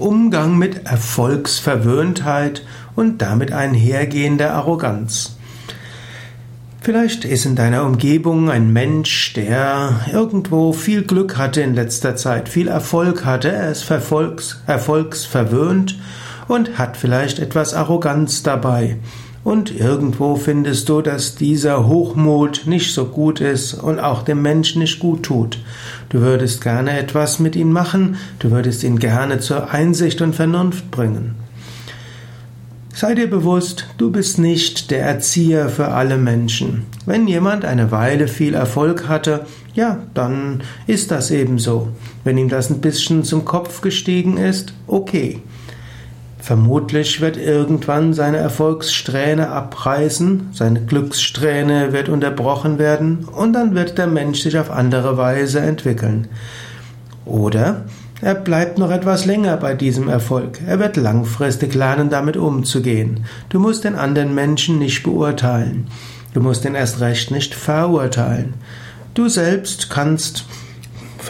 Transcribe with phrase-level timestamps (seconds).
[0.00, 2.64] Umgang mit Erfolgsverwöhntheit
[2.96, 5.36] und damit einhergehender Arroganz.
[6.82, 12.48] Vielleicht ist in deiner Umgebung ein Mensch, der irgendwo viel Glück hatte in letzter Zeit,
[12.48, 15.98] viel Erfolg hatte, er ist verfolgs, erfolgsverwöhnt
[16.48, 18.96] und hat vielleicht etwas Arroganz dabei.
[19.42, 24.82] Und irgendwo findest du, dass dieser Hochmut nicht so gut ist und auch dem Menschen
[24.82, 25.58] nicht gut tut.
[26.10, 30.90] Du würdest gerne etwas mit ihm machen, du würdest ihn gerne zur Einsicht und Vernunft
[30.90, 31.36] bringen.
[32.92, 36.84] Sei dir bewusst, du bist nicht der Erzieher für alle Menschen.
[37.06, 41.88] Wenn jemand eine Weile viel Erfolg hatte, ja, dann ist das eben so.
[42.24, 45.40] Wenn ihm das ein bisschen zum Kopf gestiegen ist, okay.
[46.40, 54.06] Vermutlich wird irgendwann seine Erfolgssträhne abreißen, seine Glückssträhne wird unterbrochen werden und dann wird der
[54.06, 56.28] Mensch sich auf andere Weise entwickeln.
[57.26, 57.84] Oder
[58.22, 60.60] er bleibt noch etwas länger bei diesem Erfolg.
[60.66, 63.24] Er wird langfristig lernen, damit umzugehen.
[63.48, 65.86] Du musst den anderen Menschen nicht beurteilen.
[66.34, 68.54] Du musst ihn erst recht nicht verurteilen.
[69.14, 70.44] Du selbst kannst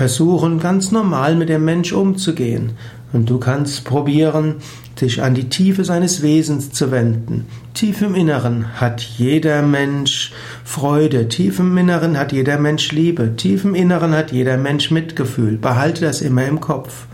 [0.01, 2.73] versuchen, ganz normal mit dem Mensch umzugehen.
[3.12, 4.55] Und du kannst probieren,
[4.98, 7.45] dich an die Tiefe seines Wesens zu wenden.
[7.75, 10.33] Tief im Inneren hat jeder Mensch
[10.65, 15.59] Freude, tief im Inneren hat jeder Mensch Liebe, tief im Inneren hat jeder Mensch Mitgefühl.
[15.59, 17.05] Behalte das immer im Kopf.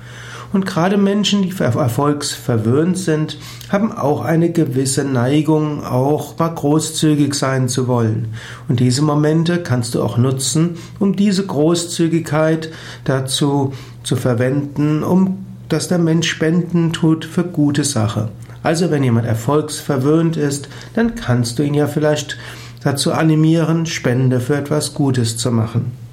[0.56, 3.36] Und gerade Menschen, die erfolgsverwöhnt sind,
[3.68, 8.28] haben auch eine gewisse Neigung, auch mal großzügig sein zu wollen.
[8.66, 12.70] Und diese Momente kannst du auch nutzen, um diese Großzügigkeit
[13.04, 18.30] dazu zu verwenden, um dass der Mensch Spenden tut für gute Sache.
[18.62, 22.38] Also wenn jemand erfolgsverwöhnt ist, dann kannst du ihn ja vielleicht
[22.82, 26.05] dazu animieren, Spende für etwas Gutes zu machen.